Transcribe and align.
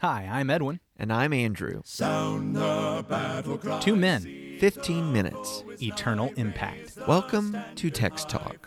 Hi, 0.00 0.26
I'm 0.32 0.48
Edwin. 0.48 0.80
And 0.96 1.12
I'm 1.12 1.34
Andrew. 1.34 1.82
Two 3.80 3.96
men, 3.96 4.56
15 4.58 5.12
minutes. 5.12 5.62
eternal 5.82 6.32
impact. 6.36 6.96
Welcome 7.06 7.54
to 7.74 7.90
Text 7.90 8.30
Talk. 8.30 8.66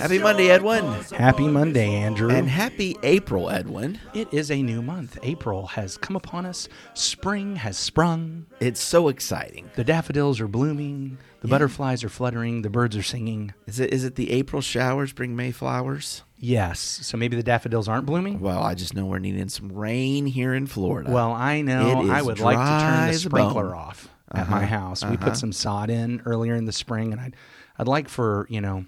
Happy 0.00 0.18
Monday, 0.20 0.50
Edwin. 0.50 0.84
Happy 1.12 1.48
Monday, 1.48 1.94
Andrew. 1.94 2.30
And 2.30 2.48
happy 2.48 2.96
April, 3.02 3.50
Edwin. 3.50 3.98
it 4.14 4.32
is 4.32 4.52
a 4.52 4.62
new 4.62 4.80
month. 4.80 5.18
April 5.24 5.66
has 5.66 5.96
come 5.96 6.14
upon 6.14 6.46
us. 6.46 6.68
Spring 6.94 7.56
has 7.56 7.76
sprung. 7.76 8.46
It's 8.60 8.80
so 8.80 9.08
exciting. 9.08 9.70
The 9.74 9.82
daffodils 9.82 10.38
are 10.40 10.46
blooming. 10.46 11.18
The 11.40 11.48
butterflies 11.48 12.04
are 12.04 12.08
fluttering. 12.08 12.62
The 12.62 12.70
birds 12.70 12.96
are 12.96 13.02
singing. 13.02 13.54
Is 13.66 13.80
it 13.80 13.92
is 13.92 14.04
it 14.04 14.16
the 14.16 14.30
April 14.30 14.60
showers 14.60 15.12
bring 15.12 15.34
May 15.34 15.52
flowers? 15.52 16.22
Yes. 16.36 16.80
So 16.80 17.16
maybe 17.16 17.36
the 17.36 17.42
daffodils 17.42 17.88
aren't 17.88 18.06
blooming? 18.06 18.40
Well, 18.40 18.62
I 18.62 18.74
just 18.74 18.94
know 18.94 19.06
we're 19.06 19.18
needing 19.18 19.48
some 19.48 19.72
rain 19.72 20.26
here 20.26 20.54
in 20.54 20.66
Florida. 20.66 21.10
Well, 21.10 21.32
I 21.32 21.62
know. 21.62 22.10
I 22.10 22.22
would 22.22 22.40
like 22.40 22.58
to 22.58 22.84
turn 22.84 23.08
the 23.08 23.18
sprinkler 23.18 23.68
bone. 23.70 23.74
off 23.74 24.08
at 24.32 24.48
my 24.48 24.58
uh-huh. 24.58 24.66
house. 24.66 25.04
We 25.04 25.16
put 25.16 25.28
uh-huh. 25.28 25.34
some 25.34 25.52
sod 25.52 25.90
in 25.90 26.22
earlier 26.24 26.54
in 26.54 26.66
the 26.66 26.72
spring, 26.72 27.12
and 27.12 27.20
I'd 27.20 27.36
I'd 27.78 27.88
like 27.88 28.08
for 28.08 28.46
you 28.50 28.60
know 28.60 28.84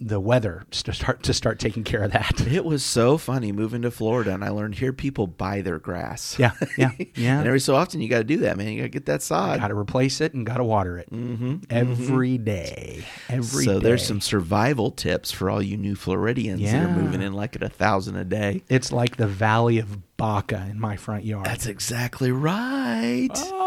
the 0.00 0.20
weather 0.20 0.66
to 0.70 0.92
start 0.92 1.22
to 1.22 1.32
start 1.32 1.58
taking 1.58 1.84
care 1.84 2.02
of 2.02 2.12
that. 2.12 2.40
it 2.46 2.64
was 2.64 2.84
so 2.84 3.16
funny 3.16 3.52
moving 3.52 3.82
to 3.82 3.90
Florida, 3.90 4.34
and 4.34 4.44
I 4.44 4.50
learned 4.50 4.76
here 4.76 4.92
people 4.92 5.26
buy 5.26 5.62
their 5.62 5.78
grass. 5.78 6.38
Yeah, 6.38 6.52
yeah, 6.76 6.90
yeah. 7.14 7.38
and 7.38 7.46
every 7.46 7.60
so 7.60 7.74
often 7.74 8.00
you 8.00 8.08
got 8.08 8.18
to 8.18 8.24
do 8.24 8.38
that, 8.38 8.56
man. 8.56 8.72
You 8.72 8.80
got 8.80 8.84
to 8.84 8.88
get 8.90 9.06
that 9.06 9.22
sod. 9.22 9.60
Got 9.60 9.68
to 9.68 9.74
replace 9.74 10.20
it 10.20 10.34
and 10.34 10.44
got 10.44 10.58
to 10.58 10.64
water 10.64 10.98
it 10.98 11.10
mm-hmm, 11.10 11.58
every 11.70 12.34
mm-hmm. 12.34 12.44
day. 12.44 13.04
Every 13.28 13.64
so 13.64 13.78
there's 13.78 14.06
some 14.06 14.20
survival 14.20 14.90
tips 14.90 15.32
for 15.32 15.48
all 15.48 15.62
you 15.62 15.76
new 15.76 15.94
Floridians 15.94 16.62
that 16.62 16.84
are 16.84 16.88
moving 16.88 17.22
in 17.22 17.32
like 17.32 17.56
at 17.56 17.62
a 17.62 17.68
thousand 17.68 18.16
a 18.16 18.24
day. 18.24 18.62
It's 18.68 18.92
like 18.92 19.16
the 19.16 19.26
Valley 19.26 19.78
of 19.78 20.16
Baca 20.16 20.68
in 20.70 20.78
my 20.78 20.96
front 20.96 21.24
yard. 21.24 21.46
That's 21.46 21.66
exactly 21.66 22.30
right. 22.30 23.30
oh. 23.34 23.61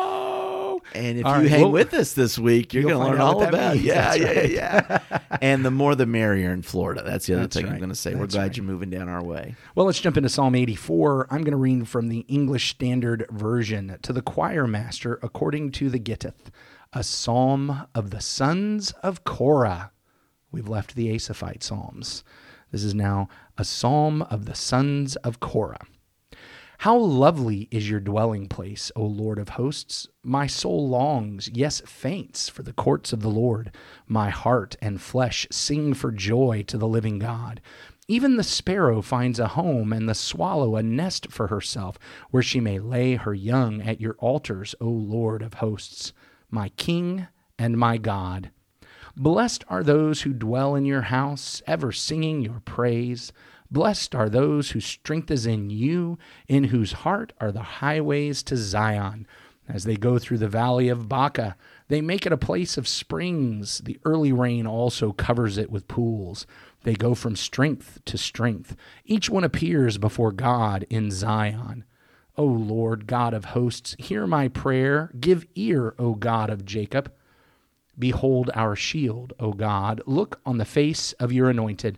And 0.96 1.20
if 1.20 1.26
All 1.26 1.36
you 1.36 1.42
right, 1.42 1.50
hang 1.50 1.62
well, 1.62 1.72
with 1.72 1.94
us 1.94 2.14
this 2.14 2.40
week, 2.40 2.74
you're 2.74 2.84
going 2.84 2.96
to 2.96 3.04
learn 3.04 3.20
all 3.22 3.44
about. 3.44 3.74
means. 3.74 3.86
Yeah, 3.86 3.96
That's 3.96 4.18
yeah, 4.18 4.28
right. 4.28 4.50
yeah, 4.50 5.00
yeah. 5.12 5.20
and 5.42 5.66
the 5.66 5.72
more 5.72 5.96
the 5.96 6.06
merrier 6.06 6.52
in 6.52 6.62
Florida. 6.62 7.04
That's 7.04 7.26
the 7.26 7.34
other 7.34 7.44
That's 7.44 7.58
thing 7.58 7.68
I'm 7.68 7.78
going 7.78 7.90
to 7.90 7.96
say. 7.96 8.16
We're 8.16 8.28
glad 8.28 8.42
right. 8.42 8.58
you're 8.58 8.66
moving 8.66 8.90
down 8.90 9.10
our 9.10 9.24
way. 9.24 9.56
Well, 9.76 9.86
let's 9.86 10.00
jump 10.00 10.18
into 10.18 10.30
Psalm 10.30 10.56
84. 10.56 11.28
I'm 11.30 11.42
going 11.42 11.52
to 11.52 11.58
read 11.58 11.88
from 11.88 12.08
the 12.08 12.20
English 12.28 12.70
Standard 12.72 13.26
Version 13.30 13.98
to 14.02 14.14
the 14.14 14.22
choir 14.22 14.68
master 14.68 15.20
according 15.22 15.72
to 15.74 15.90
the 15.90 16.00
Gittith, 16.00 16.50
a 16.94 17.04
psalm 17.04 17.88
of 17.94 18.12
the 18.12 18.22
sons 18.22 18.92
of 19.04 19.24
Korah. 19.24 19.92
We've 20.52 20.70
left 20.70 20.96
the 20.96 21.14
Asaphite 21.14 21.64
psalms. 21.64 22.24
This 22.72 22.84
is 22.84 22.96
now 22.96 23.28
a 23.58 23.66
psalm 23.66 24.22
of 24.24 24.46
the 24.46 24.56
sons 24.56 25.16
of 25.18 25.40
Korah. 25.40 25.86
How 26.80 26.98
lovely 26.98 27.68
is 27.72 27.90
your 27.90 28.00
dwelling 28.00 28.48
place, 28.48 28.92
O 28.96 29.04
Lord 29.04 29.40
of 29.40 29.50
hosts! 29.50 30.08
My 30.24 30.46
soul 30.46 30.90
longs, 30.90 31.50
yes, 31.54 31.82
faints 31.86 32.50
for 32.50 32.64
the 32.64 32.74
courts 32.74 33.14
of 33.14 33.22
the 33.22 33.30
Lord. 33.30 33.76
My 34.08 34.30
heart 34.30 34.76
and 34.82 35.02
flesh 35.02 35.48
sing 35.52 35.94
for 35.94 36.12
joy 36.12 36.64
to 36.68 36.78
the 36.78 36.88
living 36.88 37.18
God. 37.20 37.62
Even 38.08 38.36
the 38.36 38.44
sparrow 38.44 39.02
finds 39.02 39.40
a 39.40 39.48
home, 39.48 39.92
and 39.92 40.08
the 40.08 40.14
swallow 40.14 40.76
a 40.76 40.84
nest 40.84 41.32
for 41.32 41.48
herself, 41.48 41.98
where 42.30 42.44
she 42.44 42.60
may 42.60 42.78
lay 42.78 43.16
her 43.16 43.34
young 43.34 43.82
at 43.82 44.02
your 44.02 44.16
altars, 44.20 44.76
O 44.80 44.88
Lord 44.88 45.42
of 45.42 45.56
hosts, 45.56 46.14
my 46.52 46.70
King 46.70 47.28
and 47.58 47.78
my 47.78 47.98
God. 47.98 48.52
Blessed 49.18 49.64
are 49.70 49.82
those 49.82 50.24
who 50.24 50.34
dwell 50.34 50.76
in 50.76 50.86
your 50.86 51.04
house, 51.04 51.62
ever 51.66 51.94
singing 51.94 52.42
your 52.42 52.60
praise. 52.66 53.32
Blessed 53.72 54.16
are 54.16 54.30
those 54.30 54.72
whose 54.72 54.86
strength 54.86 55.32
is 55.32 55.46
in 55.46 55.70
you, 55.70 56.18
in 56.48 56.66
whose 56.66 56.94
heart 56.94 57.34
are 57.42 57.52
the 57.52 57.64
highways 57.64 58.44
to 58.44 58.58
Zion. 58.58 59.28
As 59.68 59.86
they 59.86 59.96
go 59.96 60.20
through 60.20 60.38
the 60.38 60.48
valley 60.48 60.90
of 60.90 61.10
Baca, 61.10 61.56
they 61.88 62.02
make 62.02 62.26
it 62.26 62.32
a 62.32 62.38
place 62.38 62.78
of 62.78 62.88
springs. 62.88 63.80
The 63.80 64.00
early 64.06 64.32
rain 64.32 64.68
also 64.68 65.12
covers 65.12 65.58
it 65.58 65.72
with 65.72 65.88
pools. 65.88 66.46
They 66.84 66.94
go 66.94 67.16
from 67.16 67.36
strength 67.36 68.00
to 68.06 68.18
strength. 68.18 68.76
Each 69.06 69.30
one 69.30 69.44
appears 69.44 69.98
before 69.98 70.32
God 70.32 70.86
in 70.90 71.10
Zion. 71.10 71.84
O 72.38 72.46
Lord 72.46 73.08
God 73.08 73.34
of 73.34 73.46
hosts, 73.46 73.96
hear 73.98 74.28
my 74.28 74.50
prayer. 74.50 75.12
Give 75.20 75.48
ear, 75.56 75.96
O 75.98 76.14
God 76.14 76.50
of 76.50 76.66
Jacob. 76.66 77.12
Behold 77.98 78.52
our 78.54 78.76
shield, 78.76 79.34
O 79.40 79.54
God. 79.54 80.02
Look 80.06 80.42
on 80.46 80.58
the 80.58 80.66
face 80.66 81.14
of 81.14 81.32
your 81.32 81.50
anointed. 81.50 81.98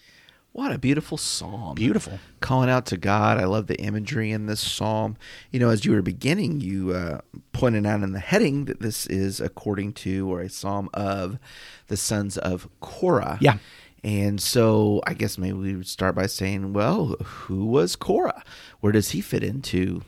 What 0.53 0.73
a 0.73 0.77
beautiful 0.77 1.17
psalm. 1.17 1.75
Beautiful. 1.75 2.19
Calling 2.41 2.69
out 2.69 2.85
to 2.87 2.97
God. 2.97 3.37
I 3.37 3.45
love 3.45 3.67
the 3.67 3.79
imagery 3.79 4.31
in 4.31 4.47
this 4.47 4.59
psalm. 4.59 5.15
You 5.49 5.61
know, 5.61 5.69
as 5.69 5.85
you 5.85 5.93
were 5.93 6.01
beginning, 6.01 6.59
you 6.59 6.91
uh, 6.91 7.21
pointed 7.53 7.85
out 7.85 8.03
in 8.03 8.11
the 8.11 8.19
heading 8.19 8.65
that 8.65 8.81
this 8.81 9.07
is 9.07 9.39
according 9.39 9.93
to 9.93 10.29
or 10.29 10.41
a 10.41 10.49
psalm 10.49 10.89
of 10.93 11.39
the 11.87 11.95
sons 11.95 12.37
of 12.37 12.67
Korah. 12.81 13.37
Yeah. 13.39 13.59
And 14.03 14.41
so 14.41 15.01
I 15.07 15.13
guess 15.13 15.37
maybe 15.37 15.57
we 15.57 15.75
would 15.75 15.87
start 15.87 16.15
by 16.15 16.25
saying, 16.25 16.73
well, 16.73 17.15
who 17.23 17.65
was 17.65 17.95
Korah? 17.95 18.43
Where 18.81 18.91
does 18.91 19.11
he 19.11 19.21
fit 19.21 19.43
into 19.43 20.01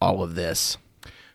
all 0.00 0.22
of 0.22 0.36
this? 0.36 0.76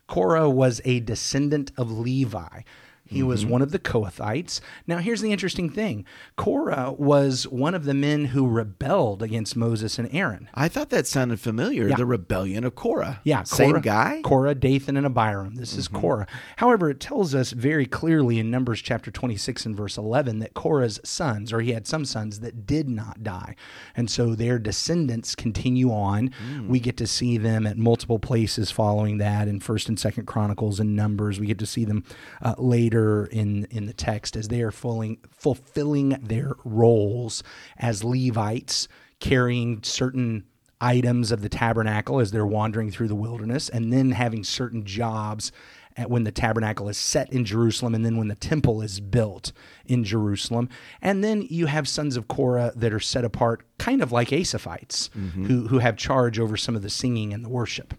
Korah 0.08 0.50
was 0.50 0.82
a 0.86 1.02
descendant 1.02 1.72
of 1.78 1.92
Levi. 1.92 2.62
He 3.10 3.24
was 3.24 3.42
mm-hmm. 3.42 3.52
one 3.52 3.62
of 3.62 3.72
the 3.72 3.80
Kohathites. 3.80 4.62
Now, 4.86 5.00
here's 5.00 5.22
the 5.22 5.32
interesting 5.32 5.70
thing 5.70 6.06
Korah 6.36 6.94
was 6.98 7.48
one 7.48 7.74
of 7.74 7.86
the 7.86 7.94
men 7.94 8.26
who 8.26 8.48
rebelled 8.48 9.24
against 9.24 9.56
Moses 9.56 9.98
and 9.98 10.08
Aaron. 10.14 10.48
I 10.54 10.68
thought 10.68 10.90
that 10.92 11.08
sounded 11.08 11.40
familiar. 11.40 11.90
Yeah. 11.90 11.96
The 11.96 12.06
rebellion 12.06 12.64
of 12.64 12.76
Korah. 12.76 13.22
Yeah, 13.24 13.44
Same 13.44 13.72
Korah, 13.72 13.82
guy? 13.82 14.22
Korah, 14.24 14.56
Dathan, 14.56 14.96
and 14.96 15.06
Abiram. 15.06 15.56
This 15.56 15.76
is 15.76 15.88
mm-hmm. 15.88 16.02
Korah. 16.02 16.28
However, 16.58 16.90
it 16.90 17.00
tells 17.00 17.34
us 17.34 17.52
very 17.52 17.86
clearly 17.86 18.40
in 18.40 18.52
Numbers 18.52 18.82
chapter 18.82 19.10
26 19.10 19.66
and 19.66 19.76
verse 19.76 19.98
11 19.98 20.40
that 20.40 20.54
Korah's 20.54 21.00
sons, 21.04 21.52
or 21.52 21.62
he 21.62 21.72
had 21.72 21.88
some 21.88 22.06
sons 22.06 22.42
that 22.42 22.68
did 22.68 22.88
not 22.88 23.24
die. 23.24 23.56
And 23.96 24.10
so 24.10 24.36
their 24.36 24.60
descendants 24.60 25.36
continue 25.36 25.92
on. 25.92 26.30
Mm. 26.30 26.68
We 26.68 26.80
get 26.80 26.98
to 26.98 27.08
see 27.08 27.38
them 27.38 27.66
at 27.66 27.78
multiple 27.78 28.20
places 28.20 28.70
following 28.70 29.18
that 29.18 29.48
in 29.48 29.60
1st 29.60 29.90
and 29.90 29.98
2nd 29.98 30.26
Chronicles 30.28 30.80
and 30.80 30.96
Numbers. 30.96 31.40
We 31.40 31.48
get 31.48 31.60
to 31.60 31.66
see 31.66 31.86
them 31.86 32.04
uh, 32.42 32.56
later 32.58 32.99
in, 33.26 33.66
in 33.66 33.86
the 33.86 33.94
text 33.94 34.36
as 34.36 34.48
they 34.48 34.62
are 34.62 34.72
fulfilling, 34.72 35.18
fulfilling 35.30 36.10
their 36.22 36.54
roles 36.64 37.44
as 37.78 38.04
Levites, 38.04 38.88
carrying 39.20 39.84
certain 39.84 40.46
items 40.82 41.32
of 41.32 41.42
the 41.42 41.50
tabernacle 41.50 42.20
as 42.20 42.32
they're 42.32 42.46
wandering 42.46 42.90
through 42.90 43.08
the 43.08 43.16
wilderness, 43.16 43.70
and 43.70 43.92
then 43.92 44.12
having 44.12 44.44
certain 44.44 44.86
jobs 44.86 45.52
at 45.98 46.10
when 46.10 46.24
the 46.24 46.32
tabernacle 46.32 46.88
is 46.88 46.98
set 46.98 47.32
in 47.34 47.44
Jerusalem, 47.44 47.94
and 47.94 48.06
then 48.06 48.16
when 48.16 48.30
the 48.30 48.36
temple 48.36 48.82
is 48.82 49.02
built 49.02 49.52
in 49.86 50.06
Jerusalem. 50.06 50.70
And 51.02 51.22
then 51.24 51.46
you 51.50 51.66
have 51.66 51.88
sons 51.88 52.16
of 52.16 52.30
Korah 52.30 52.72
that 52.76 52.94
are 52.94 53.00
set 53.02 53.26
apart, 53.26 53.66
kind 53.78 54.02
of 54.02 54.12
like 54.12 54.30
Asaphites, 54.30 55.10
who, 55.48 55.68
who 55.68 55.80
have 55.80 55.98
charge 55.98 56.40
over 56.40 56.56
some 56.56 56.76
of 56.76 56.84
the 56.84 56.90
singing 56.90 57.34
and 57.34 57.44
the 57.44 57.50
worship. 57.50 57.94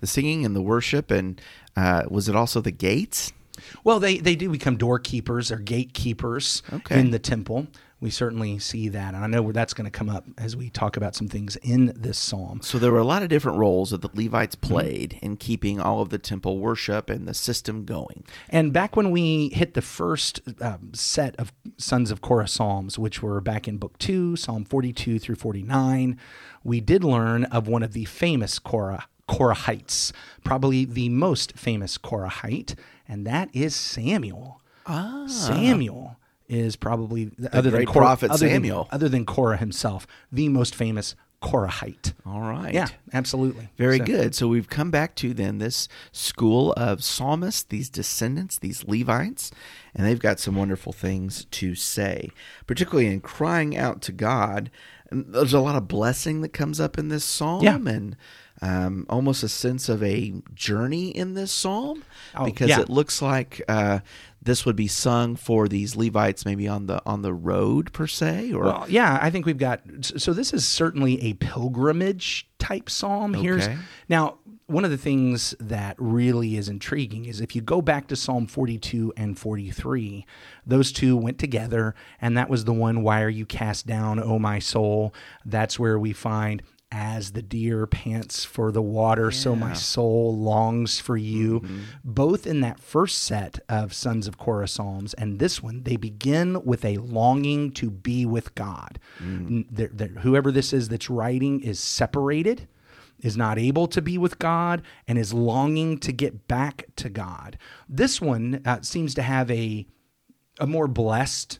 The 0.00 0.06
singing 0.06 0.46
and 0.46 0.56
the 0.56 0.62
worship. 0.62 1.10
And 1.10 1.38
uh, 1.76 2.04
was 2.08 2.28
it 2.28 2.36
also 2.36 2.62
the 2.62 2.70
gates? 2.70 3.32
Well, 3.84 3.98
they, 4.00 4.18
they 4.18 4.36
do 4.36 4.48
become 4.50 4.76
doorkeepers 4.76 5.50
or 5.50 5.56
gatekeepers 5.58 6.62
Okay. 6.72 6.98
in 7.00 7.10
the 7.10 7.18
temple. 7.18 7.66
We 7.98 8.10
certainly 8.10 8.58
see 8.58 8.90
that. 8.90 9.14
And 9.14 9.24
I 9.24 9.26
know 9.26 9.40
where 9.40 9.54
that's 9.54 9.72
going 9.72 9.86
to 9.86 9.90
come 9.90 10.10
up 10.10 10.26
as 10.36 10.54
we 10.54 10.68
talk 10.68 10.98
about 10.98 11.14
some 11.16 11.28
things 11.28 11.56
in 11.56 11.94
this 11.96 12.18
psalm. 12.18 12.60
So 12.62 12.78
there 12.78 12.92
were 12.92 12.98
a 12.98 13.04
lot 13.04 13.22
of 13.22 13.30
different 13.30 13.56
roles 13.56 13.88
that 13.90 14.02
the 14.02 14.10
Levites 14.12 14.54
Mm-hmm. 14.54 14.74
played 14.74 15.18
in 15.22 15.38
keeping 15.38 15.80
all 15.80 16.02
of 16.02 16.10
the 16.10 16.18
temple 16.18 16.58
worship 16.58 17.08
and 17.08 17.26
the 17.26 17.32
system 17.32 17.86
going. 17.86 18.24
And 18.50 18.70
back 18.70 18.96
when 18.96 19.10
we 19.10 19.48
hit 19.48 19.72
the 19.72 19.80
first 19.80 20.40
um, 20.60 20.92
set 20.92 21.34
of 21.36 21.54
Sons 21.78 22.10
of 22.10 22.20
Korah 22.20 22.48
Psalms, 22.48 22.98
which 22.98 23.22
were 23.22 23.40
back 23.40 23.66
in 23.66 23.78
Book 23.78 23.96
2, 23.98 24.36
Psalm 24.36 24.66
42 24.66 25.18
through 25.18 25.36
49, 25.36 26.18
we 26.62 26.80
did 26.82 27.02
learn 27.02 27.44
of 27.44 27.66
one 27.66 27.82
of 27.82 27.94
the 27.94 28.04
famous 28.04 28.58
Korah, 28.58 29.06
Korahites, 29.26 30.12
probably 30.44 30.84
the 30.84 31.08
most 31.08 31.56
famous 31.56 31.96
Korahite, 31.98 32.74
and 33.08 33.26
that 33.26 33.48
is 33.52 33.74
Samuel. 33.74 34.60
Ah. 34.86 35.26
Samuel 35.28 36.16
is 36.48 36.76
probably, 36.76 37.32
other 37.52 37.70
than 37.70 37.78
great 37.80 37.88
Korah, 37.88 38.04
prophet 38.06 38.30
other 38.30 38.46
than- 38.46 38.56
Samuel. 38.56 38.88
other 38.92 39.08
than 39.08 39.24
Korah 39.26 39.56
himself, 39.56 40.06
the 40.30 40.48
most 40.48 40.74
famous 40.74 41.14
Korahite. 41.42 42.12
All 42.24 42.40
right. 42.40 42.72
Yeah, 42.72 42.88
absolutely. 43.12 43.68
Very 43.76 43.98
So- 43.98 44.04
good. 44.04 44.34
So 44.34 44.48
we've 44.48 44.68
come 44.70 44.90
back 44.90 45.14
to 45.16 45.34
then 45.34 45.58
this 45.58 45.86
school 46.12 46.72
of 46.74 47.04
psalmists, 47.04 47.62
these 47.64 47.90
descendants, 47.90 48.58
these 48.58 48.84
Levites, 48.86 49.50
and 49.94 50.06
they've 50.06 50.18
got 50.18 50.40
some 50.40 50.54
wonderful 50.54 50.92
things 50.92 51.44
to 51.52 51.74
say, 51.74 52.30
particularly 52.66 53.06
in 53.08 53.20
crying 53.20 53.76
out 53.76 54.00
to 54.02 54.12
God. 54.12 54.70
There's 55.10 55.52
a 55.54 55.60
lot 55.60 55.76
of 55.76 55.86
blessing 55.88 56.40
that 56.42 56.50
comes 56.52 56.80
up 56.80 56.98
in 56.98 57.08
this 57.08 57.24
psalm, 57.24 57.62
Yeah. 57.62 57.76
and 57.76 58.16
um, 58.62 59.04
almost 59.10 59.42
a 59.42 59.48
sense 59.48 59.88
of 59.88 60.02
a 60.02 60.32
journey 60.54 61.08
in 61.10 61.34
this 61.34 61.52
psalm, 61.52 62.02
Oh, 62.34 62.44
because 62.44 62.70
yeah. 62.70 62.80
it 62.80 62.88
looks 62.88 63.20
like 63.20 63.60
uh, 63.68 64.00
this 64.42 64.64
would 64.64 64.76
be 64.76 64.88
sung 64.88 65.36
for 65.36 65.68
these 65.68 65.94
Levites, 65.94 66.44
maybe 66.46 66.66
on 66.66 66.86
the 66.86 67.02
on 67.04 67.20
the 67.22 67.34
road 67.34 67.92
per 67.92 68.06
se, 68.06 68.52
or 68.52 68.64
Well, 68.64 68.86
yeah, 68.88 69.18
I 69.20 69.30
think 69.30 69.44
we've 69.46 69.58
got. 69.58 69.80
So 70.00 70.32
this 70.32 70.52
is 70.54 70.66
certainly 70.66 71.22
a 71.22 71.34
pilgrimage 71.34 72.48
type 72.58 72.88
psalm. 72.88 73.34
Here's 73.34 73.68
now 74.08 74.38
one 74.66 74.84
of 74.84 74.90
the 74.90 74.96
things 74.98 75.54
that 75.60 75.94
really 75.98 76.56
is 76.56 76.68
intriguing 76.68 77.24
is 77.26 77.40
if 77.40 77.54
you 77.54 77.62
go 77.62 77.80
back 77.80 78.08
to 78.08 78.16
Psalm 78.16 78.46
42 78.46 79.12
and 79.16 79.38
43, 79.38 80.26
those 80.66 80.90
two 80.92 81.16
went 81.16 81.38
together, 81.38 81.94
and 82.20 82.36
that 82.36 82.50
was 82.50 82.64
the 82.64 82.72
one. 82.72 83.02
Why 83.02 83.22
are 83.22 83.28
you 83.28 83.46
cast 83.46 83.86
down, 83.86 84.18
O 84.20 84.38
my 84.38 84.58
soul? 84.58 85.14
That's 85.44 85.78
where 85.78 85.98
we 85.98 86.12
find. 86.12 86.62
As 86.92 87.32
the 87.32 87.42
deer 87.42 87.84
pants 87.88 88.44
for 88.44 88.70
the 88.70 88.80
water, 88.80 89.32
so 89.32 89.56
my 89.56 89.72
soul 89.72 90.38
longs 90.38 91.00
for 91.00 91.16
you. 91.16 91.60
Mm-hmm. 91.60 91.78
Both 92.04 92.46
in 92.46 92.60
that 92.60 92.78
first 92.78 93.18
set 93.24 93.58
of 93.68 93.92
Sons 93.92 94.28
of 94.28 94.38
Korah 94.38 94.68
Psalms 94.68 95.12
and 95.14 95.40
this 95.40 95.60
one, 95.60 95.82
they 95.82 95.96
begin 95.96 96.64
with 96.64 96.84
a 96.84 96.98
longing 96.98 97.72
to 97.72 97.90
be 97.90 98.24
with 98.24 98.54
God. 98.54 99.00
Mm. 99.20 99.46
N- 99.46 99.64
they're- 99.68 99.90
they're- 99.92 100.20
whoever 100.20 100.52
this 100.52 100.72
is 100.72 100.88
that's 100.88 101.10
writing 101.10 101.60
is 101.60 101.80
separated, 101.80 102.68
is 103.20 103.36
not 103.36 103.58
able 103.58 103.86
to 103.88 104.02
be 104.02 104.18
with 104.18 104.38
God, 104.38 104.82
and 105.06 105.18
is 105.18 105.32
longing 105.32 105.98
to 105.98 106.12
get 106.12 106.48
back 106.48 106.86
to 106.96 107.08
God. 107.08 107.58
This 107.88 108.20
one 108.20 108.62
uh, 108.64 108.82
seems 108.82 109.14
to 109.14 109.22
have 109.22 109.50
a 109.50 109.86
a 110.58 110.66
more 110.66 110.88
blessed 110.88 111.58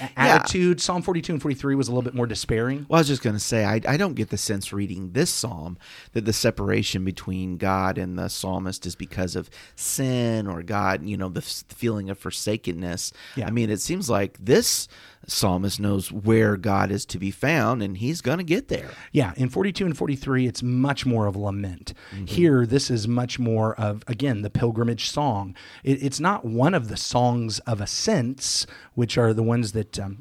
uh, 0.00 0.08
attitude. 0.16 0.80
Psalm 0.80 1.02
42 1.02 1.34
and 1.34 1.42
43 1.42 1.74
was 1.74 1.88
a 1.88 1.90
little 1.90 2.02
bit 2.02 2.14
more 2.14 2.26
despairing. 2.26 2.86
Well, 2.88 2.98
I 2.98 3.00
was 3.00 3.08
just 3.08 3.22
going 3.22 3.36
to 3.36 3.40
say, 3.40 3.64
I, 3.64 3.80
I 3.86 3.96
don't 3.96 4.14
get 4.14 4.30
the 4.30 4.36
sense 4.36 4.72
reading 4.72 5.12
this 5.12 5.30
psalm 5.30 5.78
that 6.12 6.24
the 6.24 6.32
separation 6.32 7.04
between 7.04 7.56
God 7.56 7.98
and 7.98 8.18
the 8.18 8.28
psalmist 8.28 8.86
is 8.86 8.94
because 8.94 9.36
of 9.36 9.48
sin 9.76 10.46
or 10.46 10.62
God, 10.62 11.04
you 11.04 11.16
know, 11.16 11.28
the 11.28 11.42
feeling 11.42 12.10
of 12.10 12.18
forsakenness. 12.18 13.12
Yeah. 13.36 13.46
I 13.46 13.50
mean, 13.50 13.70
it 13.70 13.80
seems 13.80 14.10
like 14.10 14.36
this 14.38 14.88
psalmist 15.26 15.78
knows 15.78 16.10
where 16.10 16.56
God 16.56 16.90
is 16.90 17.04
to 17.06 17.18
be 17.18 17.30
found 17.30 17.82
and 17.82 17.96
he's 17.96 18.20
going 18.20 18.38
to 18.38 18.44
get 18.44 18.68
there. 18.68 18.90
Yeah, 19.12 19.32
in 19.36 19.48
42 19.48 19.86
and 19.86 19.96
43, 19.96 20.46
it's 20.46 20.62
much 20.62 21.06
more 21.06 21.26
of 21.26 21.36
lament. 21.36 21.94
Here, 22.26 22.66
this 22.66 22.90
is 22.90 23.06
much 23.06 23.38
more 23.38 23.74
of, 23.74 24.02
again, 24.06 24.42
the 24.42 24.50
pilgrimage 24.50 25.08
song. 25.08 25.54
It, 25.84 26.02
it's 26.02 26.20
not 26.20 26.44
one 26.44 26.74
of 26.74 26.88
the 26.88 26.96
songs 26.96 27.58
of 27.60 27.80
ascents, 27.80 28.66
which 28.94 29.18
are 29.18 29.32
the 29.32 29.42
ones 29.42 29.72
that 29.72 29.98
um, 29.98 30.18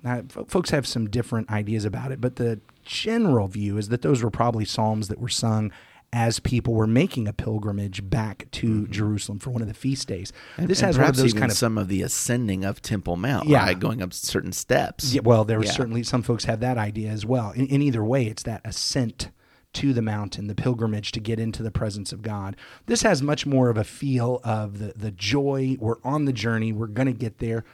folks 0.48 0.70
have 0.72 0.88
some 0.88 1.10
different 1.10 1.50
ideas 1.50 1.86
about 1.86 2.12
it, 2.12 2.22
but 2.22 2.36
the 2.36 2.60
general 2.84 3.48
view 3.48 3.78
is 3.78 3.90
that 3.90 4.02
those 4.02 4.24
were 4.24 4.32
probably 4.32 4.66
psalms 4.66 5.08
that 5.08 5.20
were 5.20 5.30
sung 5.30 5.72
as 6.12 6.40
people 6.40 6.74
were 6.74 6.88
making 6.88 7.28
a 7.28 7.34
pilgrimage 7.34 8.10
back 8.10 8.48
to 8.52 8.82
mm-hmm. 8.82 8.92
Jerusalem 8.92 9.40
for 9.40 9.52
one 9.52 9.62
of 9.62 9.68
the 9.68 9.74
feast 9.74 10.08
days. 10.08 10.34
And, 10.58 10.68
this 10.68 10.80
and 10.80 10.88
has 10.88 10.98
one 10.98 11.10
of 11.10 11.16
those 11.16 11.34
kind 11.34 11.52
of 11.52 11.58
some 11.58 11.78
of 11.78 11.88
the 11.88 12.02
ascending 12.02 12.66
of 12.66 12.82
Temple 12.82 13.16
Mount, 13.16 13.48
Yeah. 13.48 13.60
right? 13.60 13.80
Going 13.80 14.02
up 14.02 14.14
certain 14.14 14.52
steps. 14.52 15.14
Yeah, 15.14 15.22
well, 15.24 15.46
there 15.46 15.60
was 15.60 15.68
Yeah. 15.68 15.74
certainly 15.74 16.04
some 16.04 16.24
folks 16.24 16.46
have 16.46 16.62
that 16.62 16.78
idea 16.78 17.10
as 17.12 17.26
well. 17.26 17.52
In, 17.52 17.68
in 17.68 17.82
either 17.82 18.04
way, 18.04 18.26
it's 18.26 18.44
that 18.44 18.62
ascent 18.66 19.30
to 19.74 19.94
the 19.94 20.02
mountain, 20.02 20.48
the 20.48 20.56
pilgrimage 20.56 21.12
to 21.12 21.20
get 21.20 21.40
into 21.40 21.62
the 21.62 21.70
presence 21.72 22.12
of 22.12 22.24
God. 22.24 22.56
This 22.88 23.04
has 23.04 23.22
much 23.22 23.46
more 23.46 23.70
of 23.70 23.78
a 23.78 23.84
feel 23.84 24.42
of 24.44 24.80
the 24.80 24.94
the 24.96 25.12
joy. 25.12 25.78
We're 25.80 26.02
on 26.04 26.26
the 26.26 26.34
journey. 26.34 26.74
We're 26.74 26.88
going 26.88 27.06
to 27.06 27.14
get 27.14 27.38
there. 27.38 27.66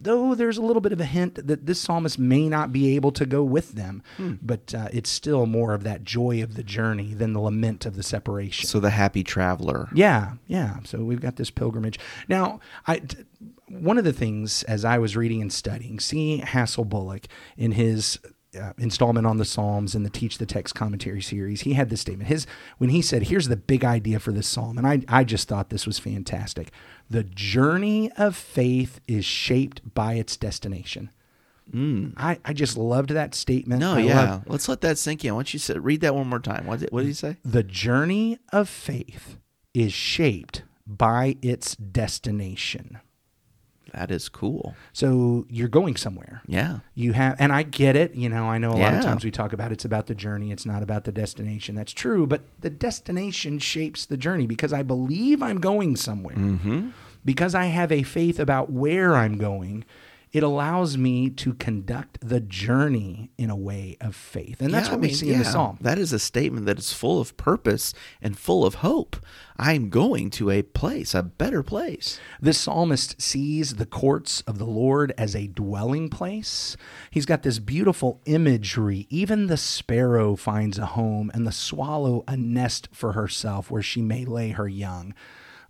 Though 0.00 0.34
there's 0.34 0.56
a 0.56 0.62
little 0.62 0.80
bit 0.80 0.92
of 0.92 1.00
a 1.00 1.04
hint 1.04 1.46
that 1.46 1.66
this 1.66 1.80
psalmist 1.80 2.18
may 2.18 2.48
not 2.48 2.72
be 2.72 2.94
able 2.96 3.12
to 3.12 3.26
go 3.26 3.42
with 3.42 3.72
them, 3.72 4.02
Hmm. 4.16 4.34
but 4.42 4.74
uh, 4.74 4.88
it's 4.92 5.10
still 5.10 5.46
more 5.46 5.74
of 5.74 5.82
that 5.84 6.04
joy 6.04 6.42
of 6.42 6.54
the 6.54 6.62
journey 6.62 7.12
than 7.14 7.32
the 7.32 7.40
lament 7.40 7.84
of 7.86 7.96
the 7.96 8.02
separation. 8.02 8.66
So 8.66 8.80
the 8.80 8.90
happy 8.90 9.22
traveler. 9.22 9.88
Yeah, 9.94 10.32
yeah. 10.46 10.78
So 10.84 11.04
we've 11.04 11.20
got 11.20 11.36
this 11.36 11.50
pilgrimage. 11.50 11.98
Now, 12.28 12.60
I 12.86 12.98
t- 13.00 13.18
one 13.68 13.98
of 13.98 14.04
the 14.04 14.12
things 14.12 14.62
as 14.64 14.84
I 14.84 14.98
was 14.98 15.16
reading 15.16 15.40
and 15.42 15.52
studying, 15.52 16.00
C. 16.00 16.42
Hassell 16.44 16.88
Bullock 16.88 17.26
in 17.56 17.72
his 17.72 18.18
uh, 18.58 18.72
installment 18.78 19.26
on 19.26 19.36
the 19.36 19.44
Psalms 19.44 19.94
in 19.94 20.02
the 20.02 20.10
Teach 20.10 20.38
the 20.38 20.46
Text 20.46 20.74
commentary 20.74 21.20
series, 21.22 21.60
he 21.62 21.74
had 21.74 21.90
this 21.90 22.00
statement. 22.00 22.28
His 22.28 22.46
when 22.78 22.90
he 22.90 23.02
said, 23.02 23.24
"Here's 23.24 23.48
the 23.48 23.56
big 23.56 23.84
idea 23.84 24.18
for 24.18 24.32
this 24.32 24.46
psalm," 24.48 24.78
and 24.78 24.86
I 24.86 25.02
I 25.08 25.24
just 25.24 25.48
thought 25.48 25.70
this 25.70 25.86
was 25.86 25.98
fantastic. 25.98 26.70
The 27.08 27.24
journey 27.24 28.10
of 28.16 28.36
faith 28.36 29.00
is 29.06 29.24
shaped 29.24 29.94
by 29.94 30.14
its 30.14 30.36
destination. 30.36 31.10
I, 31.72 32.38
I 32.44 32.52
just 32.52 32.76
loved 32.76 33.10
that 33.10 33.32
statement. 33.32 33.80
Mm. 33.80 33.84
No, 33.84 33.94
I 33.94 33.98
yeah. 34.00 34.30
loved- 34.32 34.48
Let's 34.48 34.68
let 34.68 34.80
that 34.80 34.98
sink 34.98 35.24
in. 35.24 35.32
Why 35.34 35.38
don't 35.38 35.52
you 35.52 35.60
say, 35.60 35.74
read 35.78 36.00
that 36.00 36.16
one 36.16 36.26
more 36.28 36.40
time? 36.40 36.66
What 36.66 36.80
did, 36.80 36.90
what 36.90 37.02
did 37.02 37.06
he 37.08 37.14
say? 37.14 37.36
the 37.44 37.62
journey 37.62 38.38
of 38.52 38.68
faith 38.68 39.36
is 39.72 39.92
shaped 39.92 40.64
by 40.84 41.36
its 41.42 41.76
destination. 41.76 42.98
That 43.92 44.10
is 44.10 44.28
cool. 44.28 44.74
So 44.92 45.46
you're 45.48 45.68
going 45.68 45.96
somewhere. 45.96 46.42
Yeah. 46.46 46.80
You 46.94 47.12
have, 47.12 47.36
and 47.38 47.52
I 47.52 47.62
get 47.62 47.96
it. 47.96 48.14
You 48.14 48.28
know, 48.28 48.44
I 48.44 48.58
know 48.58 48.72
a 48.72 48.78
lot 48.78 48.94
of 48.94 49.02
times 49.02 49.24
we 49.24 49.30
talk 49.30 49.52
about 49.52 49.72
it's 49.72 49.84
about 49.84 50.06
the 50.06 50.14
journey, 50.14 50.52
it's 50.52 50.66
not 50.66 50.82
about 50.82 51.04
the 51.04 51.12
destination. 51.12 51.74
That's 51.74 51.92
true, 51.92 52.26
but 52.26 52.42
the 52.60 52.70
destination 52.70 53.58
shapes 53.58 54.06
the 54.06 54.16
journey 54.16 54.46
because 54.46 54.72
I 54.72 54.82
believe 54.82 55.42
I'm 55.42 55.60
going 55.60 55.96
somewhere. 55.96 56.36
Mm-hmm. 56.36 56.90
Because 57.22 57.54
I 57.54 57.66
have 57.66 57.92
a 57.92 58.02
faith 58.02 58.40
about 58.40 58.72
where 58.72 59.14
I'm 59.14 59.36
going, 59.36 59.84
it 60.32 60.42
allows 60.42 60.96
me 60.96 61.28
to 61.28 61.54
conduct 61.54 62.18
the 62.20 62.40
journey 62.40 63.30
in 63.36 63.50
a 63.50 63.56
way 63.56 63.96
of 64.00 64.14
faith. 64.14 64.60
And 64.60 64.72
that's 64.72 64.86
Yeah, 64.86 64.92
what 64.94 64.98
I 64.98 65.00
we 65.00 65.06
mean, 65.08 65.16
see 65.16 65.32
in 65.32 65.38
the 65.40 65.44
psalm. 65.44 65.78
That 65.80 65.98
is 65.98 66.12
a 66.12 66.18
statement 66.18 66.66
that 66.66 66.78
is 66.78 66.92
full 66.92 67.20
of 67.20 67.36
purpose 67.36 67.92
and 68.22 68.38
full 68.38 68.64
of 68.64 68.76
hope. 68.76 69.16
I'm 69.56 69.90
going 69.90 70.30
to 70.30 70.50
a 70.50 70.62
place, 70.62 71.14
a 71.14 71.22
better 71.22 71.62
place. 71.62 72.20
The 72.40 72.52
psalmist 72.52 73.20
sees 73.20 73.74
the 73.74 73.86
courts 73.86 74.40
of 74.42 74.58
the 74.58 74.66
Lord 74.66 75.12
as 75.18 75.34
a 75.34 75.48
dwelling 75.48 76.08
place. 76.08 76.76
He's 77.10 77.26
got 77.26 77.42
this 77.42 77.58
beautiful 77.58 78.20
imagery. 78.24 79.06
Even 79.10 79.48
the 79.48 79.56
sparrow 79.56 80.36
finds 80.36 80.78
a 80.78 80.86
home, 80.86 81.30
and 81.34 81.46
the 81.46 81.52
swallow 81.52 82.24
a 82.28 82.36
nest 82.36 82.88
for 82.92 83.12
herself 83.12 83.70
where 83.70 83.82
she 83.82 84.00
may 84.00 84.24
lay 84.24 84.50
her 84.50 84.68
young. 84.68 85.12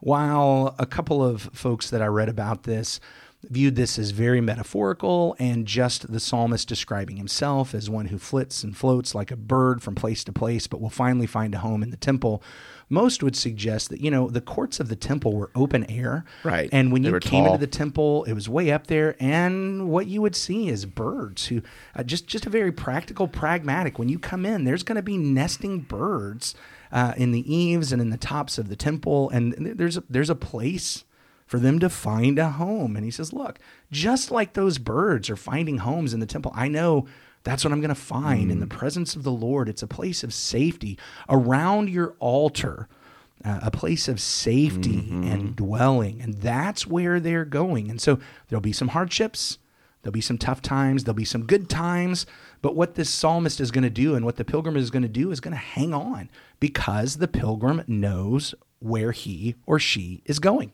While 0.00 0.74
a 0.78 0.86
couple 0.86 1.22
of 1.22 1.42
folks 1.52 1.90
that 1.90 2.00
I 2.00 2.06
read 2.06 2.28
about 2.28 2.62
this 2.62 3.00
viewed 3.48 3.74
this 3.74 3.98
as 3.98 4.10
very 4.10 4.40
metaphorical 4.40 5.34
and 5.38 5.66
just 5.66 6.12
the 6.12 6.20
psalmist 6.20 6.68
describing 6.68 7.16
himself 7.16 7.74
as 7.74 7.88
one 7.88 8.06
who 8.06 8.18
flits 8.18 8.62
and 8.62 8.76
floats 8.76 9.14
like 9.14 9.30
a 9.30 9.36
bird 9.36 9.82
from 9.82 9.94
place 9.94 10.22
to 10.24 10.32
place, 10.32 10.66
but 10.66 10.80
will 10.80 10.90
finally 10.90 11.26
find 11.26 11.54
a 11.54 11.58
home 11.58 11.82
in 11.82 11.90
the 11.90 11.96
temple. 11.96 12.42
Most 12.90 13.22
would 13.22 13.36
suggest 13.36 13.88
that, 13.90 14.00
you 14.00 14.10
know, 14.10 14.28
the 14.28 14.40
courts 14.40 14.80
of 14.80 14.88
the 14.88 14.96
temple 14.96 15.34
were 15.34 15.50
open 15.54 15.88
air. 15.90 16.24
Right. 16.44 16.68
And 16.72 16.92
when 16.92 17.02
They 17.02 17.08
you 17.10 17.20
came 17.20 17.44
tall. 17.44 17.54
into 17.54 17.64
the 17.64 17.70
temple, 17.70 18.24
it 18.24 18.34
was 18.34 18.48
way 18.48 18.72
up 18.72 18.88
there. 18.88 19.16
And 19.20 19.88
what 19.88 20.06
you 20.06 20.20
would 20.20 20.36
see 20.36 20.68
is 20.68 20.84
birds 20.84 21.46
who, 21.46 21.62
uh, 21.94 22.02
just, 22.02 22.26
just 22.26 22.46
a 22.46 22.50
very 22.50 22.72
practical, 22.72 23.28
pragmatic. 23.28 23.98
When 23.98 24.08
you 24.08 24.18
come 24.18 24.44
in, 24.44 24.64
there's 24.64 24.82
going 24.82 24.96
to 24.96 25.02
be 25.02 25.16
nesting 25.16 25.80
birds 25.80 26.54
uh, 26.92 27.14
in 27.16 27.30
the 27.30 27.54
eaves 27.54 27.92
and 27.92 28.02
in 28.02 28.10
the 28.10 28.18
tops 28.18 28.58
of 28.58 28.68
the 28.68 28.76
temple. 28.76 29.30
And 29.30 29.54
there's 29.78 29.96
a, 29.96 30.02
there's 30.10 30.30
a 30.30 30.34
place 30.34 31.04
for 31.50 31.58
them 31.58 31.80
to 31.80 31.90
find 31.90 32.38
a 32.38 32.48
home. 32.48 32.94
And 32.94 33.04
he 33.04 33.10
says, 33.10 33.32
Look, 33.32 33.58
just 33.90 34.30
like 34.30 34.52
those 34.52 34.78
birds 34.78 35.28
are 35.28 35.36
finding 35.36 35.78
homes 35.78 36.14
in 36.14 36.20
the 36.20 36.26
temple, 36.26 36.52
I 36.54 36.68
know 36.68 37.08
that's 37.42 37.64
what 37.64 37.72
I'm 37.72 37.80
going 37.80 37.88
to 37.88 37.96
find 37.96 38.52
in 38.52 38.60
the 38.60 38.68
presence 38.68 39.16
of 39.16 39.24
the 39.24 39.32
Lord. 39.32 39.68
It's 39.68 39.82
a 39.82 39.88
place 39.88 40.22
of 40.22 40.32
safety 40.32 40.96
around 41.28 41.90
your 41.90 42.14
altar. 42.20 42.88
Uh, 43.42 43.58
a 43.62 43.70
place 43.70 44.06
of 44.06 44.20
safety 44.20 45.08
and 45.10 45.56
dwelling. 45.56 46.20
And 46.20 46.34
that's 46.34 46.86
where 46.86 47.18
they're 47.18 47.46
going. 47.46 47.88
And 47.88 47.98
so 47.98 48.18
there'll 48.48 48.60
be 48.60 48.74
some 48.74 48.88
hardships, 48.88 49.56
there'll 50.02 50.12
be 50.12 50.20
some 50.20 50.36
tough 50.36 50.60
times, 50.60 51.04
there'll 51.04 51.14
be 51.14 51.24
some 51.24 51.46
good 51.46 51.70
times. 51.70 52.26
But 52.60 52.76
what 52.76 52.96
this 52.96 53.08
psalmist 53.08 53.58
is 53.58 53.70
going 53.70 53.84
to 53.84 53.88
do 53.88 54.14
and 54.14 54.26
what 54.26 54.36
the 54.36 54.44
pilgrim 54.44 54.76
is 54.76 54.90
going 54.90 55.04
to 55.04 55.08
do 55.08 55.30
is 55.30 55.40
going 55.40 55.52
to 55.52 55.58
hang 55.58 55.94
on 55.94 56.28
because 56.60 57.16
the 57.16 57.28
pilgrim 57.28 57.82
knows 57.86 58.54
where 58.78 59.12
he 59.12 59.54
or 59.64 59.78
she 59.78 60.20
is 60.26 60.38
going. 60.38 60.72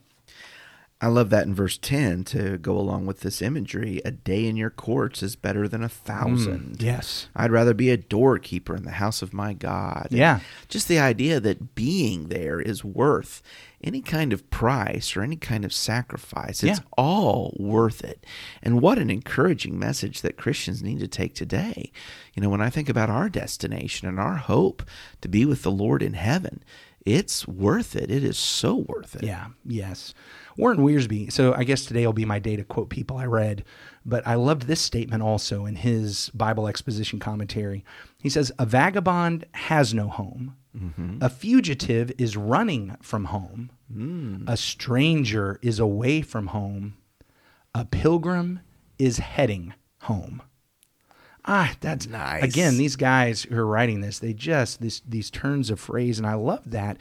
I 0.99 1.07
love 1.07 1.29
that 1.29 1.45
in 1.45 1.53
verse 1.53 1.77
10 1.77 2.23
to 2.25 2.57
go 2.57 2.75
along 2.75 3.05
with 3.05 3.19
this 3.19 3.39
imagery. 3.39 4.01
A 4.03 4.09
day 4.09 4.47
in 4.47 4.57
your 4.57 4.71
courts 4.71 5.21
is 5.21 5.35
better 5.35 5.67
than 5.67 5.83
a 5.83 5.89
thousand. 5.89 6.77
Mm, 6.77 6.81
yes. 6.81 7.27
I'd 7.35 7.51
rather 7.51 7.75
be 7.75 7.91
a 7.91 7.97
doorkeeper 7.97 8.75
in 8.75 8.83
the 8.83 8.91
house 8.91 9.21
of 9.21 9.31
my 9.31 9.53
God. 9.53 10.07
Yeah. 10.09 10.39
Just 10.67 10.87
the 10.87 10.97
idea 10.97 11.39
that 11.39 11.75
being 11.75 12.29
there 12.29 12.59
is 12.59 12.83
worth 12.83 13.43
any 13.83 14.01
kind 14.01 14.33
of 14.33 14.49
price 14.49 15.15
or 15.15 15.21
any 15.21 15.35
kind 15.35 15.63
of 15.63 15.71
sacrifice. 15.71 16.63
It's 16.63 16.79
Yeah. 16.79 16.85
all 16.97 17.55
worth 17.59 18.03
it. 18.03 18.25
And 18.63 18.81
what 18.81 18.97
an 18.97 19.11
encouraging 19.11 19.77
message 19.77 20.21
that 20.21 20.35
Christians 20.35 20.81
need 20.81 20.99
to 21.01 21.07
take 21.07 21.35
today. 21.35 21.91
You 22.33 22.41
know, 22.41 22.49
when 22.49 22.61
I 22.61 22.71
think 22.71 22.89
about 22.89 23.11
our 23.11 23.29
destination 23.29 24.07
and 24.07 24.19
our 24.19 24.37
hope 24.37 24.81
to 25.21 25.27
be 25.27 25.45
with 25.45 25.61
the 25.61 25.69
Lord 25.71 26.01
in 26.01 26.13
heaven, 26.13 26.63
it's 27.07 27.47
worth 27.47 27.95
it. 27.95 28.11
It 28.11 28.21
is 28.21 28.37
so 28.37 28.85
worth 28.87 29.15
it. 29.15 29.23
Yeah, 29.23 29.47
yes. 29.65 30.13
Warren 30.57 30.79
Wiersbe. 30.79 31.31
So 31.31 31.53
I 31.53 31.63
guess 31.63 31.85
today 31.85 32.05
will 32.05 32.11
be 32.11 32.25
my 32.25 32.37
day 32.37 32.57
to 32.57 32.65
quote 32.65 32.89
people 32.89 33.17
I 33.17 33.25
read, 33.25 33.63
but 34.05 34.27
I 34.27 34.35
loved 34.35 34.63
this 34.63 34.81
statement 34.81 35.23
also 35.23 35.65
in 35.65 35.77
his 35.77 36.29
Bible 36.33 36.67
exposition 36.67 37.17
commentary. 37.19 37.85
He 38.21 38.29
says, 38.29 38.51
A 38.59 38.65
vagabond 38.65 39.45
has 39.53 39.93
no 39.93 40.09
home, 40.09 40.57
mm-hmm. 40.77 41.19
a 41.21 41.29
fugitive 41.29 42.11
is 42.17 42.35
running 42.35 42.97
from 43.01 43.25
home, 43.25 43.71
mm. 43.93 44.43
a 44.45 44.57
stranger 44.57 45.59
is 45.61 45.79
away 45.79 46.21
from 46.21 46.47
home, 46.47 46.97
a 47.73 47.85
pilgrim 47.85 48.59
is 48.99 49.19
heading 49.19 49.73
home. 50.01 50.41
Ah, 51.49 51.73
that's 51.79 52.07
Nice. 52.07 52.43
Again, 52.43 52.77
these 52.77 52.97
guys 52.97 53.43
who 53.43 53.57
are 53.57 53.65
writing 53.65 54.01
this, 54.01 54.19
they 54.19 54.33
just 54.33 54.81
this 54.81 55.01
these 55.07 55.31
turns 55.31 55.69
of 55.69 55.79
phrase, 55.79 56.17
and 56.17 56.27
I 56.27 56.33
love 56.33 56.61
that. 56.65 56.97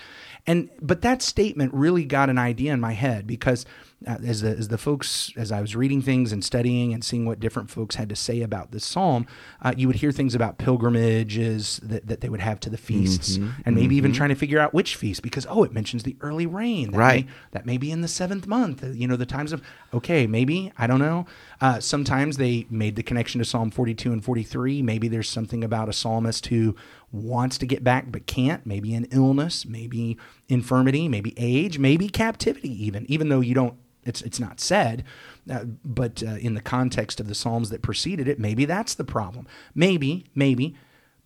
And 0.47 0.71
but 0.81 1.03
that 1.03 1.21
statement 1.21 1.75
really 1.75 2.05
got 2.05 2.31
an 2.31 2.39
idea 2.39 2.73
in 2.73 2.81
my 2.81 2.93
head 2.93 3.27
because 3.27 3.67
as 4.05 4.43
the 4.43 4.51
as 4.51 4.69
the 4.69 4.77
folks 4.79 5.33
as 5.37 5.51
I 5.51 5.61
was 5.63 5.75
reading 5.75 6.03
things 6.03 6.31
and 6.31 6.45
studying 6.45 6.93
and 6.93 7.03
seeing 7.03 7.25
what 7.25 7.41
different 7.41 7.71
folks 7.71 7.97
had 7.97 8.09
to 8.11 8.17
say 8.17 8.43
about 8.43 8.71
this 8.71 8.85
psalm, 8.85 9.27
uh, 9.63 9.73
you 9.77 9.87
would 9.87 9.97
hear 9.97 10.13
things 10.13 10.35
about 10.35 10.59
pilgrimages 10.59 11.81
that, 11.83 12.07
that 12.07 12.21
they 12.21 12.29
would 12.29 12.41
have 12.41 12.61
to 12.61 12.71
the 12.71 12.77
feasts, 12.77 13.39
and 13.65 13.75
maybe 13.75 13.97
even 13.97 14.13
trying 14.13 14.29
to 14.29 14.35
figure 14.35 14.59
out 14.59 14.75
which 14.75 14.97
feast 14.97 15.23
because 15.23 15.47
oh, 15.49 15.63
it 15.65 15.73
mentions 15.73 16.03
the 16.03 16.17
early 16.21 16.47
rain, 16.47 16.91
that 16.91 16.99
Right. 16.99 17.27
may- 17.27 17.33
that 17.53 17.67
may 17.67 17.79
be 17.79 17.91
in 17.91 18.01
the 18.03 18.09
seventh 18.09 18.47
month. 18.47 18.85
uh, 18.85 18.89
You 18.89 19.09
know, 19.09 19.17
the 19.17 19.27
times 19.27 19.53
of 19.53 19.63
okay, 19.95 20.27
maybe 20.27 20.73
I 20.79 20.87
don't 20.87 21.01
know. 21.01 21.27
Uh, 21.61 21.81
sometimes 21.81 22.37
they 22.37 22.67
made 22.71 22.97
the 22.97 23.03
connection 23.03 23.39
to 23.39 23.45
Psalm 23.45 23.71
42 23.71 24.13
and 24.13 24.23
43. 24.23 24.83
Maybe 24.83 25.09
there's 25.09 25.29
something 25.29 25.65
about 25.65 25.89
a 25.89 25.93
psalmist 25.93 26.47
who 26.47 26.77
wants 27.13 27.59
to 27.59 27.67
get 27.67 27.85
back 27.85 28.11
but 28.11 28.27
can't. 28.27 28.67
Maybe 28.67 28.95
an 28.95 29.07
illness, 29.11 29.65
maybe 29.67 30.17
infirmity, 30.49 31.09
maybe 31.09 31.35
age, 31.37 31.79
maybe 31.79 32.09
captivity. 32.09 32.85
Even 32.85 33.07
even 33.11 33.29
though 33.29 33.41
you 33.41 33.55
don't, 33.55 33.75
it's 34.05 34.23
it's 34.23 34.41
not 34.41 34.61
said. 34.61 35.05
Uh, 35.51 35.65
but 35.85 36.23
uh, 36.23 36.37
in 36.37 36.55
the 36.55 36.61
context 36.61 37.21
of 37.21 37.29
the 37.29 37.35
psalms 37.35 37.71
that 37.71 37.83
preceded 37.83 38.29
it, 38.29 38.39
maybe 38.39 38.65
that's 38.65 38.95
the 38.95 39.05
problem. 39.05 39.47
Maybe, 39.75 40.27
maybe. 40.35 40.77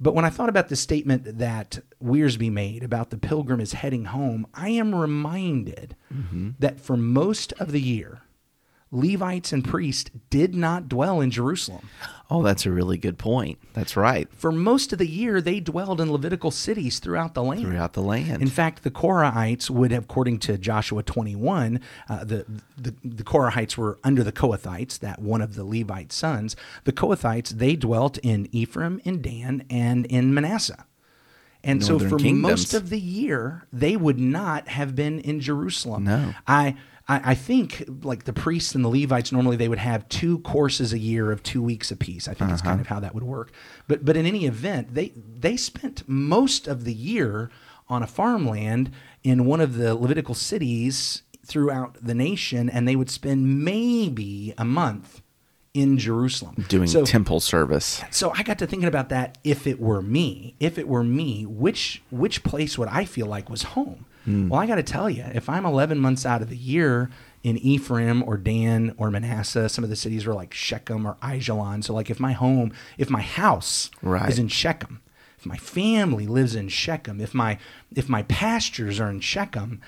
But 0.02 0.14
when 0.14 0.24
I 0.24 0.30
thought 0.30 0.48
about 0.48 0.68
the 0.68 0.76
statement 0.76 1.38
that 1.38 1.80
Wiersbe 2.02 2.50
made 2.50 2.82
about 2.82 3.10
the 3.10 3.18
pilgrim 3.18 3.60
is 3.60 3.74
heading 3.74 4.06
home, 4.06 4.46
I 4.54 4.70
am 4.70 4.94
reminded 4.94 5.94
that 6.58 6.80
for 6.80 6.96
most 6.96 7.52
of 7.60 7.72
the 7.72 7.82
year, 7.82 8.22
Levites 8.92 9.52
and 9.52 9.64
priests 9.64 10.10
did 10.30 10.54
not 10.54 10.88
dwell 10.88 11.20
in 11.20 11.30
Jerusalem. 11.30 11.88
Oh, 12.28 12.42
that's 12.42 12.66
a 12.66 12.70
really 12.72 12.98
good 12.98 13.18
point. 13.18 13.58
That's 13.72 13.96
right. 13.96 14.28
For 14.32 14.50
most 14.50 14.92
of 14.92 14.98
the 14.98 15.06
year, 15.06 15.40
they 15.40 15.60
dwelled 15.60 16.00
in 16.00 16.12
Levitical 16.12 16.50
cities 16.50 16.98
throughout 16.98 17.34
the 17.34 17.42
land. 17.42 17.62
Throughout 17.62 17.92
the 17.92 18.02
land. 18.02 18.42
In 18.42 18.48
fact, 18.48 18.82
the 18.82 18.90
Korahites 18.90 19.70
would, 19.70 19.92
have, 19.92 20.04
according 20.04 20.40
to 20.40 20.58
Joshua 20.58 21.02
21, 21.02 21.80
uh, 22.08 22.24
the, 22.24 22.46
the 22.76 22.94
the 23.02 23.24
Korahites 23.24 23.76
were 23.76 23.98
under 24.02 24.24
the 24.24 24.32
Kohathites, 24.32 24.98
that 25.00 25.20
one 25.20 25.40
of 25.40 25.54
the 25.54 25.64
Levite 25.64 26.12
sons. 26.12 26.56
The 26.84 26.92
Kohathites 26.92 27.50
they 27.50 27.76
dwelt 27.76 28.18
in 28.18 28.48
Ephraim, 28.52 29.00
in 29.04 29.22
Dan, 29.22 29.64
and 29.70 30.06
in 30.06 30.34
Manasseh. 30.34 30.86
And 31.62 31.84
so, 31.84 31.98
for 31.98 32.16
kingdoms. 32.16 32.42
most 32.42 32.74
of 32.74 32.88
the 32.88 33.00
year, 33.00 33.66
they 33.72 33.96
would 33.96 34.18
not 34.18 34.68
have 34.68 34.96
been 34.96 35.20
in 35.20 35.40
Jerusalem. 35.40 36.04
No. 36.04 36.34
I, 36.46 36.76
I 37.14 37.32
I 37.32 37.34
think 37.34 37.84
like 38.10 38.22
the 38.24 38.32
priests 38.32 38.74
and 38.74 38.84
the 38.84 38.88
Levites 38.88 39.32
normally 39.32 39.56
they 39.56 39.68
would 39.68 39.78
have 39.92 40.08
two 40.08 40.38
courses 40.40 40.92
a 40.92 40.98
year 40.98 41.32
of 41.32 41.42
two 41.42 41.62
weeks 41.62 41.90
apiece. 41.90 42.28
I 42.28 42.34
think 42.34 42.50
that's 42.50 42.62
Uh-huh. 42.62 42.70
kind 42.70 42.80
of 42.80 42.86
how 42.86 43.00
that 43.00 43.14
would 43.14 43.24
work. 43.24 43.48
But 43.88 44.04
but 44.04 44.16
in 44.16 44.26
any 44.26 44.44
event, 44.46 44.94
they 44.94 45.12
they 45.46 45.56
spent 45.56 45.96
most 46.06 46.66
of 46.68 46.84
the 46.84 46.94
year 46.94 47.50
on 47.88 48.02
a 48.02 48.06
farmland 48.06 48.90
in 49.24 49.44
one 49.44 49.60
of 49.60 49.76
the 49.76 49.94
Levitical 49.94 50.34
cities 50.34 51.22
throughout 51.44 51.96
the 52.00 52.14
nation, 52.14 52.70
and 52.70 52.86
they 52.86 52.94
would 52.94 53.10
spend 53.10 53.64
maybe 53.64 54.54
a 54.56 54.64
month 54.64 55.20
in 55.74 55.98
Jerusalem 55.98 56.64
doing 56.68 56.88
So- 56.88 57.04
temple 57.04 57.40
service. 57.40 58.02
so 58.10 58.32
I 58.36 58.42
got 58.42 58.58
to 58.58 58.66
thinking 58.66 58.88
about 58.88 59.08
that. 59.10 59.38
If 59.44 59.66
it 59.66 59.80
were 59.80 60.02
me, 60.02 60.54
if 60.60 60.78
it 60.78 60.86
were 60.88 61.04
me, 61.04 61.44
which 61.46 62.02
which 62.10 62.42
place 62.44 62.76
would 62.78 62.88
I 62.88 63.04
feel 63.04 63.26
like 63.26 63.48
was 63.50 63.62
home? 63.74 64.04
Hmm. 64.24 64.48
Well, 64.48 64.60
I 64.60 64.66
got 64.66 64.74
to 64.76 64.82
tell 64.82 65.08
you, 65.08 65.24
if 65.34 65.48
I'm 65.48 65.64
11 65.64 65.98
months 65.98 66.26
out 66.26 66.42
of 66.42 66.48
the 66.50 66.56
year 66.56 67.10
in 67.42 67.56
Ephraim 67.56 68.22
or 68.22 68.36
Dan 68.36 68.94
or 68.98 69.10
Manasseh, 69.10 69.68
some 69.68 69.82
of 69.82 69.90
the 69.90 69.96
cities 69.96 70.26
were 70.26 70.34
like 70.34 70.52
Shechem 70.52 71.06
or 71.06 71.16
Ajalon. 71.22 71.82
So 71.82 71.94
like 71.94 72.10
if 72.10 72.20
my 72.20 72.32
home, 72.32 72.72
if 72.98 73.08
my 73.08 73.22
house 73.22 73.90
Right. 74.02 74.28
is 74.28 74.38
in 74.38 74.48
Shechem, 74.48 75.00
if 75.38 75.46
my 75.46 75.56
family 75.56 76.26
lives 76.26 76.54
in 76.54 76.68
Shechem, 76.68 77.18
if 77.20 77.32
my 77.32 77.58
if 77.96 78.10
my 78.10 78.24
pastures 78.24 79.00
are 79.00 79.08
in 79.08 79.20
Shechem, 79.20 79.80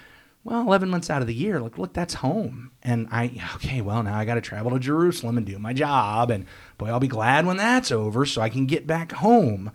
well, 0.44 0.62
11 0.62 0.88
months 0.88 1.10
out 1.10 1.20
of 1.20 1.28
the 1.28 1.34
year, 1.34 1.60
look, 1.60 1.76
look, 1.78 1.92
that's 1.92 2.14
home. 2.14 2.70
And 2.82 3.06
I, 3.12 3.40
okay, 3.56 3.80
well, 3.80 4.02
now 4.02 4.16
I 4.18 4.24
got 4.24 4.34
to 4.34 4.40
travel 4.40 4.70
to 4.72 4.78
Jerusalem 4.78 5.36
and 5.36 5.46
do 5.46 5.58
my 5.58 5.72
job. 5.74 6.30
And 6.30 6.46
boy, 6.78 6.86
I'll 6.86 6.98
be 7.00 7.06
glad 7.06 7.44
when 7.46 7.58
that's 7.58 7.92
over 7.92 8.24
so 8.26 8.40
I 8.40 8.48
can 8.48 8.64
get 8.66 8.86
back 8.86 9.12
home. 9.12 9.70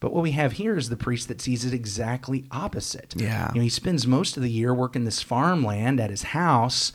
But 0.00 0.14
what 0.14 0.22
we 0.22 0.32
have 0.32 0.52
here 0.52 0.76
is 0.76 0.88
the 0.88 0.96
priest 0.96 1.28
that 1.28 1.42
sees 1.42 1.64
it 1.64 1.74
exactly 1.74 2.46
opposite. 2.50 3.14
Yeah. 3.16 3.50
You 3.52 3.60
know, 3.60 3.64
he 3.64 3.68
spends 3.68 4.06
most 4.06 4.36
of 4.36 4.42
the 4.42 4.50
year 4.50 4.74
working 4.74 5.04
this 5.04 5.22
farmland 5.22 6.00
at 6.00 6.08
his 6.08 6.22
house, 6.22 6.92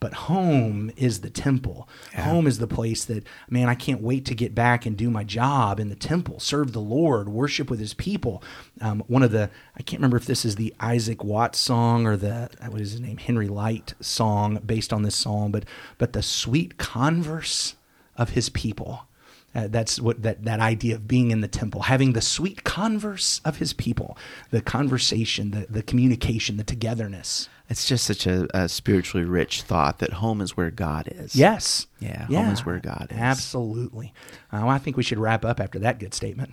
but 0.00 0.14
home 0.14 0.90
is 0.96 1.20
the 1.20 1.30
temple. 1.30 1.88
Home 2.14 2.46
is 2.46 2.58
the 2.58 2.68
place 2.68 3.04
that, 3.04 3.26
man, 3.50 3.68
I 3.68 3.74
can't 3.74 4.00
wait 4.00 4.24
to 4.26 4.34
get 4.34 4.54
back 4.54 4.86
and 4.86 4.96
do 4.96 5.10
my 5.10 5.24
job 5.24 5.80
in 5.80 5.88
the 5.88 5.96
temple, 5.96 6.38
serve 6.38 6.72
the 6.72 6.80
Lord, 6.80 7.28
worship 7.28 7.68
with 7.68 7.80
his 7.80 7.94
people. 7.94 8.42
Um, 8.80 9.02
one 9.08 9.24
of 9.24 9.32
the, 9.32 9.50
I 9.76 9.82
can't 9.82 10.00
remember 10.00 10.16
if 10.16 10.26
this 10.26 10.44
is 10.44 10.54
the 10.54 10.72
Isaac 10.78 11.24
Watts 11.24 11.58
song 11.58 12.06
or 12.06 12.16
the, 12.16 12.48
what 12.68 12.80
is 12.80 12.92
his 12.92 13.00
name, 13.00 13.16
Henry 13.18 13.48
Lyte 13.48 13.94
song 14.00 14.60
based 14.64 14.92
on 14.92 15.02
this 15.02 15.16
psalm, 15.16 15.50
but, 15.50 15.64
but 15.98 16.12
the 16.12 16.22
sweet 16.22 16.78
converse 16.78 17.74
of 18.16 18.30
his 18.30 18.48
people. 18.48 19.07
Uh, 19.54 19.66
that's 19.66 19.98
what 20.00 20.22
that, 20.22 20.44
that 20.44 20.60
idea 20.60 20.94
of 20.94 21.08
being 21.08 21.30
in 21.30 21.40
the 21.40 21.48
temple, 21.48 21.82
having 21.82 22.12
the 22.12 22.20
sweet 22.20 22.64
converse 22.64 23.40
of 23.44 23.56
his 23.58 23.72
people, 23.72 24.16
the 24.50 24.60
conversation, 24.60 25.50
the, 25.52 25.66
the 25.70 25.82
communication, 25.82 26.58
the 26.58 26.64
togetherness. 26.64 27.48
It's 27.70 27.86
just 27.86 28.06
such 28.06 28.26
a, 28.26 28.46
a 28.56 28.68
spiritually 28.68 29.26
rich 29.26 29.62
thought 29.62 29.98
that 29.98 30.14
home 30.14 30.40
is 30.40 30.56
where 30.56 30.70
God 30.70 31.08
is. 31.10 31.34
Yes. 31.34 31.86
Yeah, 31.98 32.26
home 32.26 32.50
is 32.50 32.64
where 32.64 32.78
God 32.78 33.08
is. 33.10 33.18
Absolutely. 33.18 34.12
Uh, 34.52 34.60
well, 34.62 34.68
I 34.68 34.78
think 34.78 34.96
we 34.96 35.02
should 35.02 35.18
wrap 35.18 35.44
up 35.44 35.60
after 35.60 35.78
that 35.80 35.98
good 35.98 36.14
statement. 36.14 36.52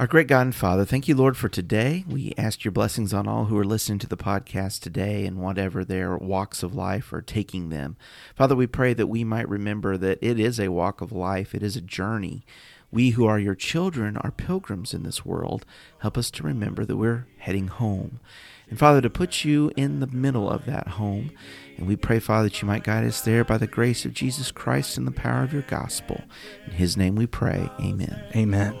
Our 0.00 0.06
great 0.06 0.28
God 0.28 0.40
and 0.40 0.54
Father, 0.54 0.86
thank 0.86 1.08
you, 1.08 1.14
Lord, 1.14 1.36
for 1.36 1.50
today. 1.50 2.06
We 2.08 2.32
ask 2.38 2.64
your 2.64 2.72
blessings 2.72 3.12
on 3.12 3.28
all 3.28 3.44
who 3.44 3.58
are 3.58 3.66
listening 3.66 3.98
to 3.98 4.06
the 4.06 4.16
podcast 4.16 4.80
today 4.80 5.26
and 5.26 5.36
whatever 5.36 5.84
their 5.84 6.16
walks 6.16 6.62
of 6.62 6.74
life 6.74 7.12
are 7.12 7.20
taking 7.20 7.68
them. 7.68 7.98
Father, 8.34 8.56
we 8.56 8.66
pray 8.66 8.94
that 8.94 9.08
we 9.08 9.24
might 9.24 9.46
remember 9.46 9.98
that 9.98 10.18
it 10.22 10.40
is 10.40 10.58
a 10.58 10.70
walk 10.70 11.02
of 11.02 11.12
life, 11.12 11.54
it 11.54 11.62
is 11.62 11.76
a 11.76 11.82
journey. 11.82 12.46
We 12.90 13.10
who 13.10 13.26
are 13.26 13.38
your 13.38 13.54
children 13.54 14.16
are 14.16 14.30
pilgrims 14.30 14.94
in 14.94 15.02
this 15.02 15.26
world. 15.26 15.66
Help 15.98 16.16
us 16.16 16.30
to 16.30 16.44
remember 16.44 16.86
that 16.86 16.96
we're 16.96 17.26
heading 17.36 17.68
home. 17.68 18.20
And 18.70 18.78
Father, 18.78 19.02
to 19.02 19.10
put 19.10 19.44
you 19.44 19.70
in 19.76 20.00
the 20.00 20.06
middle 20.06 20.48
of 20.48 20.64
that 20.64 20.88
home. 20.88 21.30
And 21.76 21.86
we 21.86 21.96
pray, 21.96 22.20
Father, 22.20 22.44
that 22.44 22.62
you 22.62 22.66
might 22.66 22.84
guide 22.84 23.04
us 23.04 23.20
there 23.20 23.44
by 23.44 23.58
the 23.58 23.66
grace 23.66 24.06
of 24.06 24.14
Jesus 24.14 24.50
Christ 24.50 24.96
and 24.96 25.06
the 25.06 25.12
power 25.12 25.42
of 25.42 25.52
your 25.52 25.60
gospel. 25.60 26.22
In 26.64 26.72
his 26.72 26.96
name 26.96 27.16
we 27.16 27.26
pray. 27.26 27.68
Amen. 27.78 28.24
Amen. 28.34 28.80